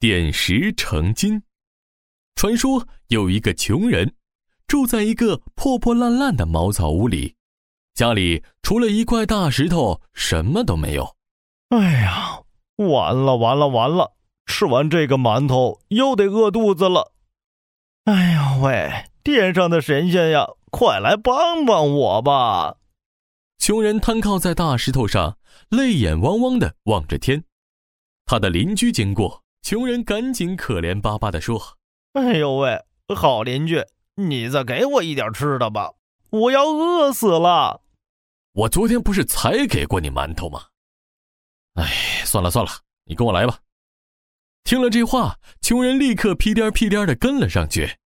[0.00, 1.42] 点石成金。
[2.36, 4.14] 传说有一个穷人，
[4.66, 7.34] 住在一个破破烂烂的茅草屋里，
[7.94, 11.16] 家里除了一块大石头，什么都没有。
[11.70, 12.42] 哎呀，
[12.76, 14.14] 完了完了完了！
[14.46, 17.12] 吃完这个馒头，又得饿肚子了。
[18.04, 22.76] 哎呀喂，天上的神仙呀，快来帮帮我吧！
[23.58, 25.36] 穷人瘫靠在大石头上，
[25.68, 27.44] 泪眼汪汪的望着天。
[28.24, 31.76] 他的邻居经过，穷人赶紧可怜巴巴地说
[32.16, 32.82] ：“哎呦喂，
[33.14, 35.92] 好邻居，你再给我一点吃的吧，
[36.30, 37.82] 我要饿死了。
[38.54, 40.68] 我昨天不是才给过你馒头吗？
[41.74, 41.84] 哎，
[42.24, 42.70] 算了算了，
[43.04, 43.58] 你跟我来吧。”
[44.64, 47.98] 听了这话，穷人立刻屁颠屁颠的跟了上去。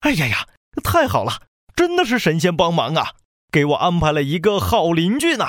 [0.00, 0.48] 哎呀呀，
[0.82, 1.42] 太好了，
[1.74, 3.16] 真的是神仙帮忙啊！
[3.52, 5.44] 给我安排了一个好邻居呢。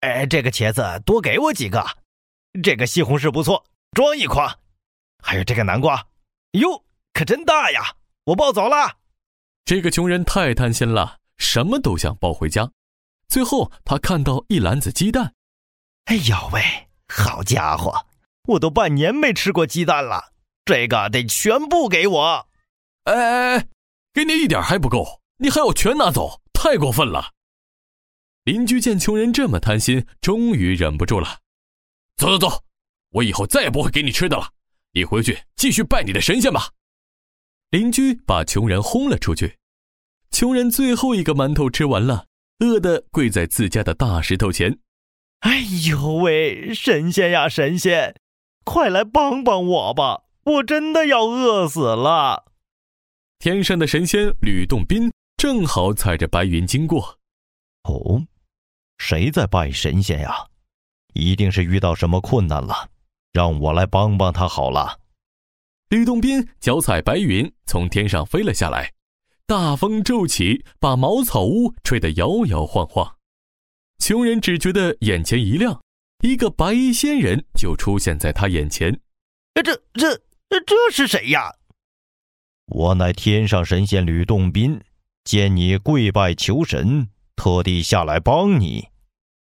[0.00, 1.84] 哎，这个茄子多给我几个，
[2.62, 4.58] 这个西红柿不错，装一筐。
[5.22, 6.06] 还有这个南瓜，
[6.52, 7.96] 哟，可真大呀！
[8.24, 8.98] 我抱走了。
[9.64, 12.70] 这个穷人太贪心了，什么都想抱回家。
[13.28, 15.34] 最后，他看到一篮子鸡蛋。
[16.06, 16.62] 哎呦喂，
[17.08, 18.06] 好家伙，
[18.48, 20.32] 我都半年没吃过鸡蛋了，
[20.64, 22.48] 这个得全部给我。
[23.04, 23.68] 哎哎哎，
[24.12, 26.40] 给你一点还不够，你还要全拿走。
[26.52, 27.32] 太过分了！
[28.44, 31.38] 邻居见穷人这么贪心，终于忍不住了。
[32.16, 32.64] 走走走，
[33.12, 34.52] 我以后再也不会给你吃的了。
[34.92, 36.70] 你回去继续拜你的神仙吧。
[37.70, 39.56] 邻居把穷人轰了出去。
[40.30, 42.26] 穷人最后一个馒头吃完了，
[42.58, 44.78] 饿得跪在自家的大石头前。
[45.40, 48.14] 哎呦喂，神仙呀神仙，
[48.64, 50.24] 快来帮帮我吧！
[50.44, 52.52] 我真的要饿死了。
[53.38, 55.10] 天上的神仙吕洞宾。
[55.36, 57.18] 正好踩着白云经过，
[57.84, 58.22] 哦，
[58.98, 60.34] 谁在拜神仙呀？
[61.14, 62.89] 一定是遇到什么困难了，
[63.32, 65.00] 让我来帮帮他好了。
[65.88, 68.92] 吕洞宾脚踩白云从天上飞了下来，
[69.46, 73.16] 大风骤起，把茅草屋吹得摇摇晃晃。
[73.98, 75.82] 穷人只觉得眼前一亮，
[76.22, 79.00] 一个白衣仙人就出现在他眼前。
[79.54, 80.16] 这这
[80.48, 81.52] 这是谁呀？
[82.66, 84.80] 我乃天上神仙吕洞宾。
[85.22, 88.88] 见你跪拜求神，特地下来帮你。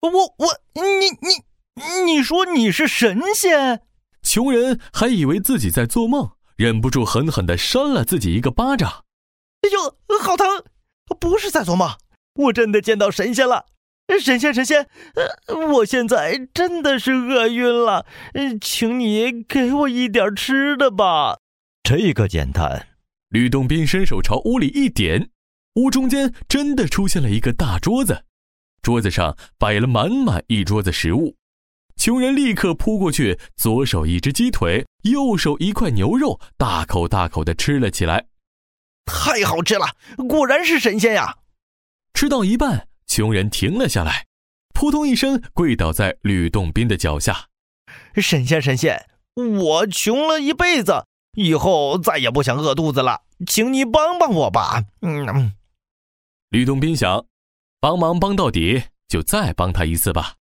[0.02, 0.82] 我我你
[1.22, 1.44] 你
[2.06, 3.82] 你说你是神仙？
[4.22, 9.04] 穷人还以为自己在做梦，忍不住狠狠的扇了自己一个巴掌。
[9.62, 10.46] 哎呦，好疼！
[11.20, 11.98] 不是在做梦，
[12.36, 13.66] 我真的见到神仙了。
[14.22, 14.88] 神仙神仙，
[15.48, 18.06] 呃，我现在真的是饿晕了，
[18.62, 21.40] 请你给我一点吃的吧。
[21.84, 22.90] 这个简单。
[23.30, 25.30] 吕洞宾伸手朝屋里一点。
[25.76, 28.26] 屋中间真的出现了一个大桌子，
[28.84, 31.36] 桌子上摆了满满一桌子食物。
[31.96, 38.26] 穷人立刻扑过去，左手一只鸡腿，右手一块牛肉，大口大口的吃了起来。
[39.06, 39.96] 太好吃了，
[40.28, 41.38] 果然是神仙呀！
[42.14, 44.28] 吃到一半，穷人停了下来，
[44.74, 47.48] 扑通一声跪倒在吕洞宾的脚下。
[48.16, 49.06] 神仙，神仙，
[49.36, 54.84] 我穷了一辈子，以后再也不想饿肚子了，请你帮帮我吧。
[55.02, 55.54] 嗯。
[56.50, 57.26] 吕洞宾想，
[57.80, 60.36] 帮忙帮到底，就再帮他一次吧。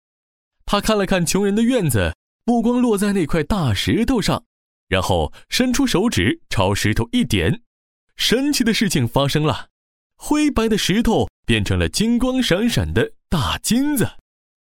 [0.65, 2.15] 他看了看穷人的院子，
[2.45, 4.45] 目光落在那块大石头上，
[4.87, 7.61] 然后伸出手指朝石头一点，
[8.15, 9.69] 神奇的事情发生了，
[10.17, 14.11] 灰白的石头变成了金光闪闪的大金子。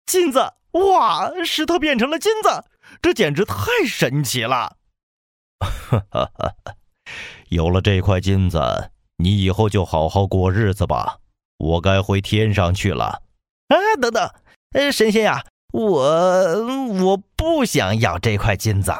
[0.06, 0.40] 金子，
[0.72, 1.30] 哇！
[1.44, 2.64] 石头变成了金子，
[3.02, 4.76] 这简直太神奇了！
[5.60, 6.54] 哈哈哈！
[7.48, 11.18] 有了这块金子，你以后就好好过日子吧。
[11.58, 13.22] 我该回天上去了。
[13.68, 14.30] 啊，等等，
[14.72, 16.64] 呃，神仙呀，我
[17.02, 18.92] 我不想要这块金子。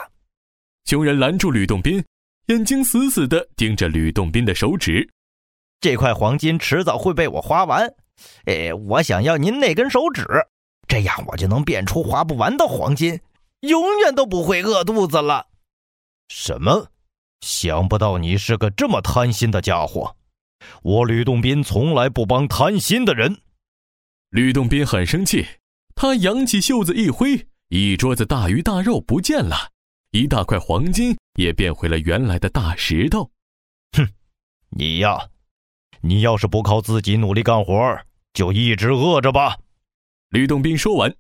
[0.85, 2.05] 穷人拦住吕洞宾，
[2.47, 5.09] 眼睛死死的盯着吕洞宾的手指。
[5.81, 7.95] 这块黄金迟早会被我花完，
[8.47, 10.27] 哎，我想要您那根手指，
[10.87, 13.21] 这样我就能变出花不完的黄金，
[13.61, 15.47] 永远都不会饿肚子了。
[16.29, 16.89] 什么？
[17.41, 20.17] 想不到你是个这么贪心的家伙。
[20.83, 23.41] 我吕洞宾从来不帮贪心的人。
[24.31, 25.47] 吕洞宾很生气，
[26.01, 29.57] 他扬起袖子一挥，一桌子大鱼大肉不见了，
[30.13, 33.33] 一大块黄金也变回了原来的大石头。
[33.97, 34.09] 哼，
[34.71, 35.19] 你呀，
[36.03, 37.75] 你要是不靠自己努力干活，
[38.33, 39.59] 就一直饿着吧。
[40.29, 41.13] 吕洞宾说完，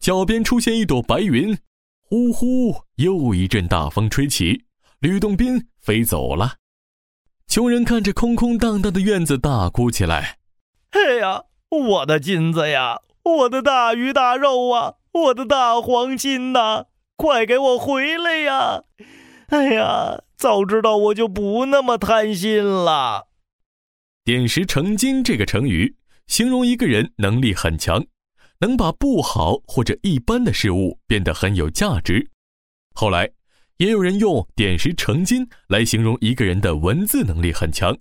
[0.00, 1.56] 脚边出现一朵白云，
[2.02, 4.66] 呼呼，又一阵大风吹起，
[4.98, 6.56] 吕洞宾飞走了。
[7.46, 10.36] 穷人看着空空荡荡的院子，大哭起来
[10.92, 16.84] ：“哎呀，我的金子呀，我的大鱼大肉啊，我的大黄金呐，
[17.16, 18.84] 快给我回来呀！
[19.48, 23.26] 哎呀，早知道我就不那么贪心了。
[24.24, 25.96] 点石成金这个成语，
[26.28, 28.06] 形容一个人能力很强，
[28.60, 32.30] 能把不好或者一般的事物变得很有价值。
[32.94, 33.32] 后来，
[33.78, 37.98] 也有人用点石成金来形容一个人的文字能力很强，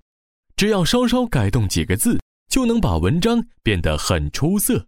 [0.55, 4.85] 只要稍稍改动几个字，就能把文章变得很出色。